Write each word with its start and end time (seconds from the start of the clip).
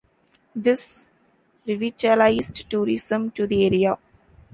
This 0.55 1.11
revitalized 1.67 2.67
tourism 2.71 3.29
to 3.33 3.45
the 3.45 3.67
area. 3.67 3.97